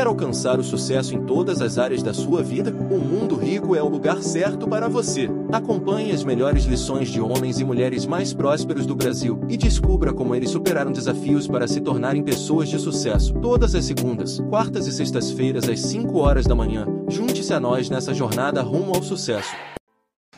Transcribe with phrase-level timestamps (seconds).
[0.00, 2.74] Quer alcançar o sucesso em todas as áreas da sua vida?
[2.90, 5.28] O Mundo Rico é o lugar certo para você.
[5.52, 10.34] Acompanhe as melhores lições de homens e mulheres mais prósperos do Brasil e descubra como
[10.34, 13.34] eles superaram desafios para se tornarem pessoas de sucesso.
[13.42, 16.86] Todas as segundas, quartas e sextas-feiras às 5 horas da manhã.
[17.06, 19.50] Junte-se a nós nessa jornada rumo ao sucesso.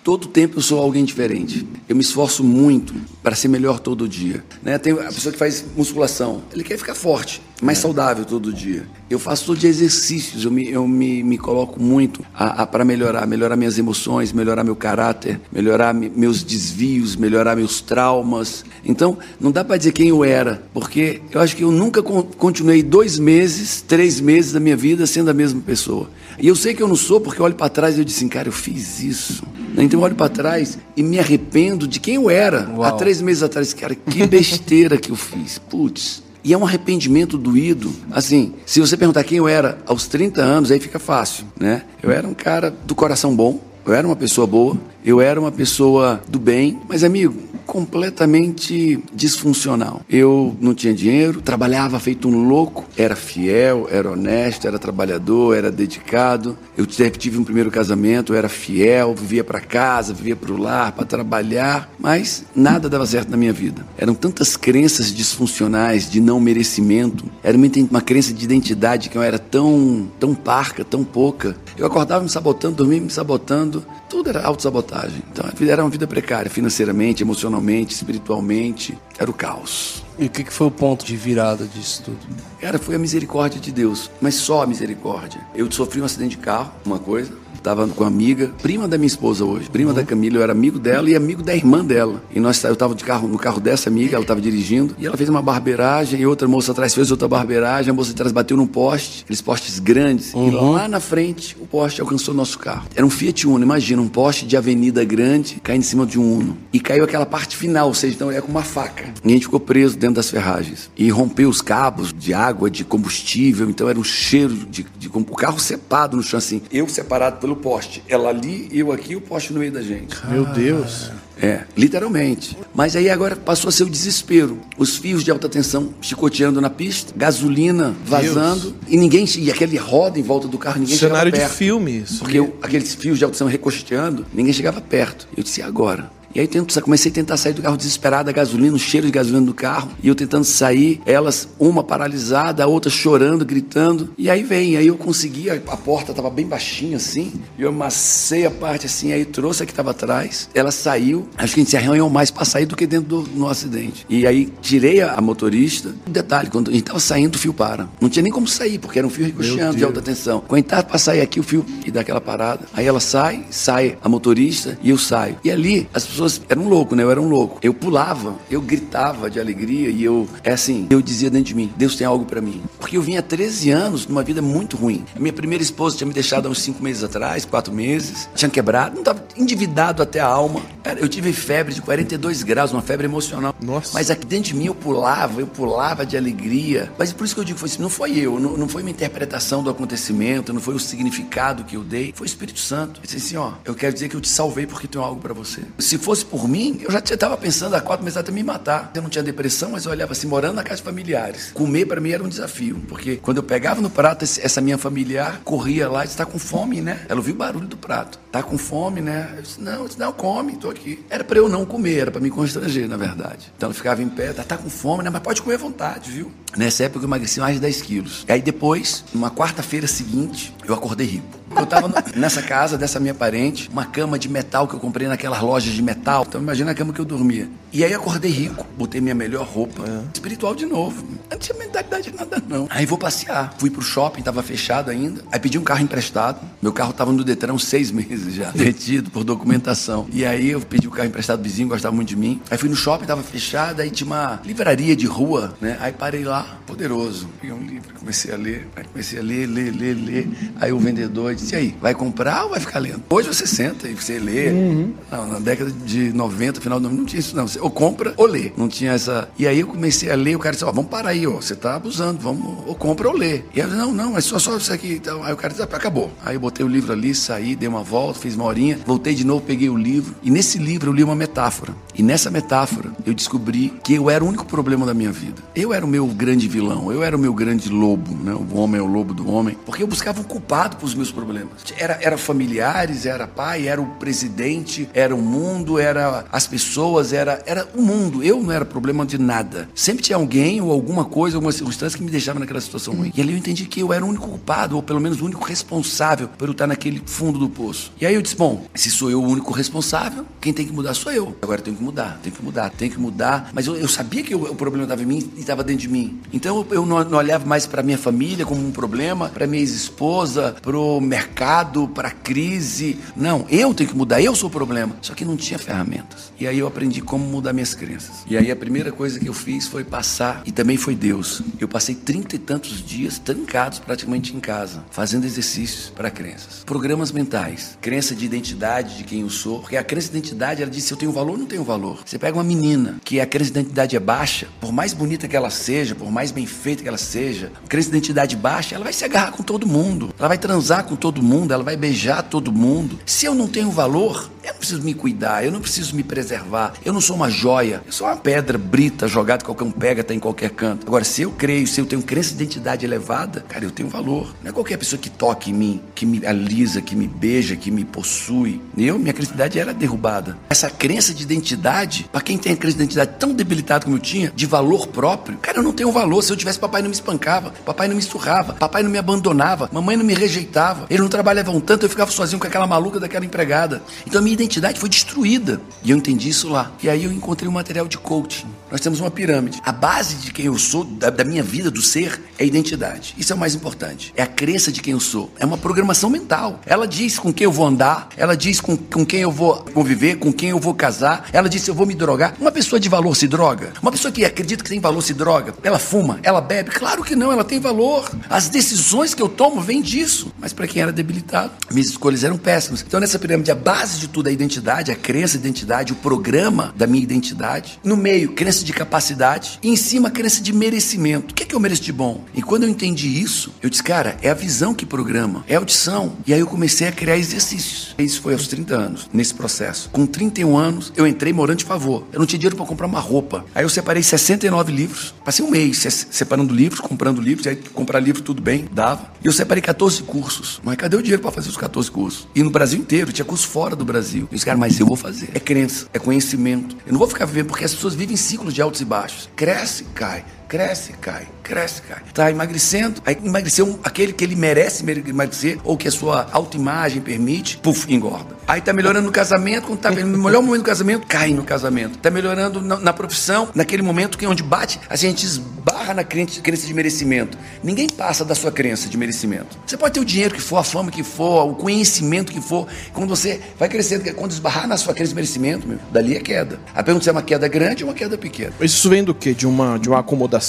[0.02, 1.64] Todo tempo eu sou alguém diferente.
[1.88, 2.92] Eu me esforço muito
[3.22, 4.44] para ser melhor todo dia.
[4.60, 4.76] Né?
[4.76, 8.86] Tem a pessoa que faz musculação, ele quer ficar forte, mais saudável todo dia.
[9.08, 12.24] Eu faço todo dia exercícios, eu me, eu me, me coloco muito
[12.72, 18.64] para melhorar, melhorar minhas emoções, melhorar meu caráter, melhorar meus desvios, melhorar meus traumas.
[18.84, 22.82] Então, não dá para dizer quem eu era, porque eu acho que eu nunca continuei
[22.82, 26.10] dois meses, três meses da minha vida sendo a mesma pessoa.
[26.40, 28.18] E eu sei que eu não sou porque eu olho para trás e eu disse
[28.18, 29.44] assim, cara, eu fiz isso.
[29.78, 32.82] Então eu olho para trás e me arrependo de quem eu era Uau.
[32.82, 33.72] há três meses atrás.
[33.72, 35.58] Cara, que besteira que eu fiz.
[35.58, 36.22] Putz.
[36.44, 37.92] E é um arrependimento doído.
[38.10, 41.82] Assim, se você perguntar quem eu era aos 30 anos, aí fica fácil, né?
[42.02, 45.52] Eu era um cara do coração bom, eu era uma pessoa boa, eu era uma
[45.52, 47.34] pessoa do bem, mas amigo,
[47.66, 50.02] completamente disfuncional.
[50.08, 55.70] Eu não tinha dinheiro, trabalhava feito um louco, era fiel, era honesto, era trabalhador, era
[55.70, 56.56] dedicado.
[56.76, 61.04] Eu tive um primeiro casamento, era fiel, vivia para casa, vivia para o lar, para
[61.04, 63.86] trabalhar, mas nada dava certo na minha vida.
[63.96, 67.56] Eram tantas crenças disfuncionais de não merecimento, era
[67.90, 71.56] uma crença de identidade que eu era tão, tão parca, tão pouca.
[71.76, 75.22] Eu acordava me sabotando, dormia me sabotando, tudo era autossabotagem.
[75.32, 78.96] Então era uma vida precária, financeiramente, emocionalmente, espiritualmente.
[79.18, 80.01] Era o caos.
[80.18, 82.18] E o que foi o ponto de virada disso tudo?
[82.60, 85.40] Cara, foi a misericórdia de Deus, mas só a misericórdia.
[85.54, 87.32] Eu sofri um acidente de carro, uma coisa,
[87.62, 89.96] Tava com uma amiga, prima da minha esposa hoje, prima uhum.
[89.96, 92.20] da Camila, eu era amigo dela e amigo da irmã dela.
[92.34, 95.16] E nós eu tava de carro, no carro dessa amiga, ela tava dirigindo, e ela
[95.16, 98.66] fez uma barbeiragem, e outra moça atrás fez outra barbeiragem, a moça atrás bateu num
[98.66, 100.48] poste, aqueles postes grandes, uhum.
[100.48, 102.88] e lá na frente o poste alcançou nosso carro.
[102.96, 106.38] Era um Fiat Uno, imagina, um poste de avenida grande caindo em cima de um
[106.38, 106.58] Uno.
[106.72, 109.04] E caiu aquela parte final, ou seja, então é com uma faca.
[109.24, 110.90] E a gente ficou preso dentro das ferragens.
[110.96, 115.08] E rompeu os cabos de água, de combustível, então era um cheiro de, de, de
[115.08, 118.02] o carro separado no chão assim, eu separado pelo poste.
[118.08, 120.14] Ela ali, eu aqui, o poste no meio da gente.
[120.26, 121.10] Meu Deus.
[121.40, 122.56] É, literalmente.
[122.74, 124.58] Mas aí agora passou a ser o desespero.
[124.76, 128.74] Os fios de alta tensão chicoteando na pista, gasolina vazando Deus.
[128.88, 131.50] e ninguém e aquele roda em volta do carro, ninguém Cenário chegava perto.
[131.50, 132.18] de filme isso.
[132.18, 135.26] Porque eu, aqueles fios de alta tensão recosteando, ninguém chegava perto.
[135.36, 136.10] Eu disse, agora?
[136.34, 139.12] E aí tento, comecei a tentar sair do carro desesperado, a gasolina, o cheiro de
[139.12, 139.90] gasolina do carro.
[140.02, 144.10] E eu tentando sair, elas, uma paralisada, a outra chorando, gritando.
[144.16, 147.32] E aí vem, aí eu consegui, a, a porta estava bem baixinha assim.
[147.58, 150.48] E eu amassei a parte assim, aí trouxe a que estava atrás.
[150.54, 153.48] Ela saiu, acho que a gente se arranhou mais para sair do que dentro do
[153.48, 154.06] acidente.
[154.08, 155.94] E aí tirei a, a motorista.
[156.06, 157.88] Detalhe, quando a gente estava saindo, o fio para.
[158.00, 160.42] Não tinha nem como sair, porque era um fio ricocheando de alta tensão.
[160.46, 162.66] Quando estava para sair aqui, o fio e dá aquela parada.
[162.72, 165.36] Aí ela sai, sai a motorista e eu saio.
[165.44, 167.02] E ali as pessoas pessoas eram louco, né?
[167.02, 167.58] Eu era um louco.
[167.62, 171.72] Eu pulava, eu gritava de alegria e eu, é assim, eu dizia dentro de mim:
[171.76, 172.62] Deus tem algo para mim.
[172.78, 175.04] Porque eu vinha há 13 anos numa vida muito ruim.
[175.16, 178.48] A minha primeira esposa tinha me deixado há uns 5 meses atrás, 4 meses, tinha
[178.48, 180.60] quebrado, não estava endividado até a alma.
[180.98, 183.54] Eu tive febre de 42 graus, uma febre emocional.
[183.60, 183.92] Nossa.
[183.94, 186.92] Mas aqui dentro de mim eu pulava, eu pulava de alegria.
[186.98, 188.90] Mas por isso que eu digo: foi assim, não foi eu, não, não foi uma
[188.90, 193.00] interpretação do acontecimento, não foi o significado que eu dei, foi o Espírito Santo.
[193.00, 195.34] Eu disse assim: ó, eu quero dizer que eu te salvei porque tenho algo para
[195.34, 195.62] você.
[195.78, 198.90] Se for fosse por mim, eu já estava pensando há quatro meses até me matar.
[198.94, 201.50] Eu não tinha depressão, mas eu olhava assim, morando na casa de familiares.
[201.52, 205.40] Comer para mim era um desafio, porque quando eu pegava no prato, essa minha familiar
[205.42, 207.06] corria lá e disse, tá com fome, né?
[207.08, 208.20] Ela ouviu o barulho do prato.
[208.30, 209.32] Tá com fome, né?
[209.36, 211.02] Eu disse, não, eu disse, não, come, tô aqui.
[211.08, 213.50] Era para eu não comer, era para me constranger, na verdade.
[213.56, 215.08] Então ela ficava em pé, tá, tá com fome, né?
[215.08, 216.30] Mas pode comer à vontade, viu?
[216.54, 218.24] Nessa época eu emagreci mais de 10 quilos.
[218.28, 221.41] E aí depois, numa quarta-feira seguinte, eu acordei rico.
[221.56, 225.40] Eu estava nessa casa dessa minha parente, uma cama de metal que eu comprei naquelas
[225.40, 226.24] lojas de metal.
[226.28, 227.48] Então imagina a cama que eu dormia.
[227.72, 230.02] E aí acordei rico, botei minha melhor roupa, é.
[230.12, 231.06] espiritual de novo.
[231.30, 232.66] Não tinha mentalidade de nada não.
[232.70, 233.54] Aí vou passear.
[233.58, 235.22] Fui pro shopping, tava fechado ainda.
[235.32, 236.38] Aí pedi um carro emprestado.
[236.60, 240.06] Meu carro tava no Detran uns seis meses já, detido por documentação.
[240.12, 242.40] E aí eu pedi o carro emprestado do vizinho, gostava muito de mim.
[242.50, 245.78] Aí fui no shopping, tava fechado, aí tinha uma livraria de rua, né?
[245.80, 247.28] Aí parei lá, poderoso.
[247.40, 248.68] Peguei um livro, comecei a ler.
[248.76, 250.28] Aí comecei a ler, ler, ler, ler.
[250.60, 253.02] Aí o vendedor disse, e aí, vai comprar ou vai ficar lendo?
[253.10, 254.50] Hoje você senta e você lê.
[254.50, 254.92] Uhum.
[255.10, 257.46] Não, na década de 90, final do não tinha isso, não.
[257.46, 258.52] Você ou compra ou lê.
[258.56, 259.28] Não tinha essa.
[259.38, 261.36] E aí eu comecei a ler, o cara disse, ó, vamos parar aí, ó.
[261.36, 263.42] Você tá abusando, vamos, ou compra ou lê.
[263.54, 264.94] E eu, não, não, é só, só isso aqui.
[264.94, 266.10] Então, aí o cara disse, ah, acabou.
[266.24, 269.24] Aí eu botei o livro ali, saí, dei uma volta, fiz uma horinha, voltei de
[269.24, 270.14] novo, peguei o livro.
[270.22, 271.74] E nesse livro eu li uma metáfora.
[271.94, 275.42] E nessa metáfora eu descobri que eu era o único problema da minha vida.
[275.54, 278.34] Eu era o meu grande vilão, eu era o meu grande lobo, né?
[278.34, 279.56] O homem é o lobo do homem.
[279.64, 281.31] Porque eu buscava um culpado para os meus problemas.
[281.76, 287.42] Era, era familiares, era pai, era o presidente, era o mundo, era as pessoas, era,
[287.46, 288.22] era o mundo.
[288.22, 289.68] Eu não era problema de nada.
[289.74, 293.12] Sempre tinha alguém ou alguma coisa, alguma circunstância que me deixava naquela situação ruim.
[293.14, 295.44] E ali eu entendi que eu era o único culpado, ou pelo menos o único
[295.44, 297.92] responsável por eu estar naquele fundo do poço.
[298.00, 300.94] E aí eu disse: bom, se sou eu o único responsável, quem tem que mudar
[300.94, 301.36] sou eu.
[301.42, 303.50] Agora eu tenho que mudar, tenho que mudar, tenho que mudar.
[303.52, 306.20] Mas eu, eu sabia que o, problema estava em mim e estava dentro de mim.
[306.32, 309.60] Então eu, eu não, não olhava mais para minha família como um problema, para minha
[309.60, 312.98] ex-esposa, para o mercado, para crise.
[313.14, 314.96] Não, eu tenho que mudar, eu sou o problema.
[315.00, 316.32] Só que não tinha ferramentas.
[316.38, 318.24] E aí eu aprendi como mudar minhas crenças.
[318.26, 321.42] E aí a primeira coisa que eu fiz foi passar, e também foi Deus.
[321.60, 326.64] Eu passei trinta e tantos dias trancados praticamente em casa, fazendo exercícios para crenças.
[326.64, 329.60] Programas mentais, crença de identidade de quem eu sou.
[329.60, 332.02] Porque a crença de identidade, ela diz se eu tenho valor ou não tenho valor.
[332.04, 335.36] Você pega uma menina que a crença de identidade é baixa, por mais bonita que
[335.36, 338.84] ela seja, por mais bem feita que ela seja, a crença de identidade baixa, ela
[338.84, 340.12] vai se agarrar com todo mundo.
[340.18, 342.96] Ela vai transar com todo mundo, ela vai beijar todo mundo.
[343.04, 346.72] Se eu não tenho valor, eu não preciso me cuidar, eu não preciso me preservar.
[346.84, 350.14] Eu não sou uma joia, eu sou uma pedra brita jogada, qualquer um pega, tá
[350.14, 350.86] em qualquer canto.
[350.86, 354.34] Agora, se eu creio, se eu tenho crença de identidade elevada, cara, eu tenho valor.
[354.42, 357.70] Não é qualquer pessoa que toque em mim, que me alisa, que me beija, que
[357.70, 358.60] me possui.
[358.76, 360.36] Eu, minha crença de identidade era derrubada.
[360.50, 364.00] Essa crença de identidade, para quem tem a crença de identidade tão debilitada como eu
[364.00, 366.22] tinha, de valor próprio, cara, eu não tenho valor.
[366.22, 369.68] Se eu tivesse, papai não me espancava, papai não me surrava, papai não me abandonava,
[369.72, 372.98] mamãe não me rejeitava, ele não trabalhava um tanto, eu ficava sozinho com aquela maluca
[372.98, 373.82] daquela empregada.
[374.06, 375.60] Então a minha identidade foi destruída.
[375.84, 376.72] E eu entendi isso lá.
[376.82, 378.46] E aí eu encontrei um material de coaching.
[378.70, 379.60] Nós temos uma pirâmide.
[379.62, 383.14] A base de quem eu sou, da, da, minha vida, do ser, é a identidade.
[383.18, 384.12] Isso é o mais importante.
[384.16, 385.30] É a crença de quem eu sou.
[385.38, 386.58] É uma programação mental.
[386.64, 390.16] Ela diz com quem eu vou andar, ela diz com, com quem eu vou conviver,
[390.16, 392.34] com quem eu vou casar, ela diz se eu vou me drogar.
[392.40, 393.74] Uma pessoa de valor se droga?
[393.82, 395.54] Uma pessoa que acredita que tem valor se droga?
[395.62, 396.18] Ela fuma?
[396.22, 396.70] Ela bebe?
[396.70, 398.10] Claro que não, ela tem valor.
[398.30, 400.32] As decisões que eu tomo vêm disso.
[400.38, 402.82] Mas para quem era debilitado, minhas escolhas eram péssimas.
[402.86, 405.96] Então nessa pirâmide, a base de tudo é a identidade, a crença de identidade, o
[405.96, 407.80] programa da minha identidade.
[407.84, 409.58] No meio, crença de capacidade.
[409.62, 411.34] E em cima, crença de merecimento.
[411.52, 412.24] Que eu mereço de bom?
[412.32, 415.58] E quando eu entendi isso, eu disse, cara, é a visão que programa, é a
[415.58, 416.16] audição.
[416.26, 417.94] E aí eu comecei a criar exercícios.
[417.98, 419.90] Isso foi aos 30 anos, nesse processo.
[419.90, 422.06] Com 31 anos, eu entrei morando de favor.
[422.10, 423.44] Eu não tinha dinheiro para comprar uma roupa.
[423.54, 425.14] Aí eu separei 69 livros.
[425.22, 427.46] Passei um mês separando livros, comprando livros.
[427.46, 429.12] Aí comprar livro tudo bem, dava.
[429.22, 430.58] E eu separei 14 cursos.
[430.64, 432.26] Mas cadê o dinheiro para fazer os 14 cursos?
[432.34, 434.22] E no Brasil inteiro, tinha curso fora do Brasil.
[434.22, 435.28] Eu disse, cara, mas eu vou fazer.
[435.34, 436.78] É crença, é conhecimento.
[436.86, 439.28] Eu não vou ficar vivendo porque as pessoas vivem ciclos de altos e baixos.
[439.36, 442.02] Cresce, cai, cresce, cai, cresce, cai.
[442.12, 447.56] Tá emagrecendo, aí emagreceu aquele que ele merece emagrecer ou que a sua autoimagem permite,
[447.56, 448.36] puf, engorda.
[448.46, 451.96] Aí tá melhorando no casamento, quando tá no melhor momento do casamento, cai no casamento.
[451.96, 456.04] Tá melhorando na, na profissão, naquele momento que é onde bate, a gente esbarra na
[456.04, 457.38] crença, de merecimento.
[457.64, 459.58] Ninguém passa da sua crença de merecimento.
[459.66, 462.68] Você pode ter o dinheiro que for, a fama que for, o conhecimento que for,
[462.92, 466.60] quando você vai crescendo, quando esbarrar na sua crença de merecimento, meu, dali é queda.
[466.74, 468.52] A pergunta se é uma queda grande ou uma queda pequena.
[468.60, 469.32] Isso vem do quê?
[469.32, 470.41] De uma, de uma acomodação?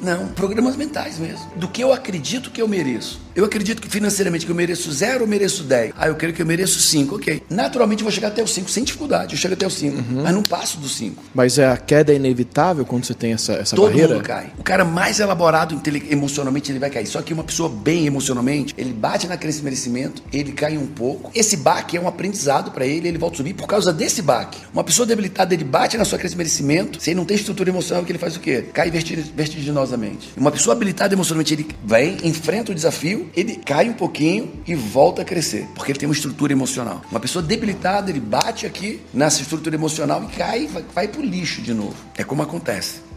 [0.00, 1.50] Não, programas mentais mesmo.
[1.56, 3.20] Do que eu acredito que eu mereço.
[3.34, 5.92] Eu acredito que financeiramente que eu mereço zero ou mereço 10.
[5.96, 7.42] Ah, eu creio que eu mereço 5, ok.
[7.48, 9.34] Naturalmente eu vou chegar até o 5, sem dificuldade.
[9.34, 10.22] Eu chego até o 5, uhum.
[10.22, 11.22] mas não passo do 5.
[11.34, 14.08] Mas é a queda é inevitável quando você tem essa, essa Todo barreira?
[14.08, 14.52] Todo mundo cai.
[14.58, 15.80] O cara mais elaborado
[16.10, 17.06] emocionalmente, ele vai cair.
[17.06, 20.86] Só que uma pessoa bem emocionalmente, ele bate na crença de merecimento, ele cai um
[20.86, 21.30] pouco.
[21.34, 24.58] Esse baque é um aprendizado para ele, ele volta a subir por causa desse baque.
[24.72, 27.70] Uma pessoa debilitada, ele bate na sua crença de merecimento, se ele não tem estrutura
[27.70, 28.66] emocional, que ele faz o quê?
[28.72, 30.30] Cai vertiginosamente.
[30.36, 35.22] Uma pessoa habilitada emocionalmente, ele vai, enfrenta o desafio, ele cai um pouquinho e volta
[35.22, 37.02] a crescer, porque ele tem uma estrutura emocional.
[37.10, 41.62] Uma pessoa debilitada, ele bate aqui nessa estrutura emocional e cai, vai, vai pro lixo
[41.62, 41.96] de novo.
[42.16, 43.12] É como acontece.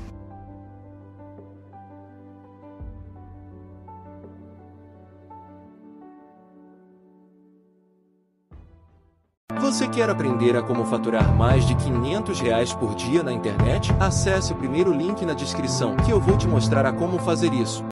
[9.60, 13.94] Você quer aprender a como faturar mais de 500 reais por dia na internet?
[14.00, 17.86] Acesse o primeiro link na descrição que eu vou te mostrar a como fazer isso.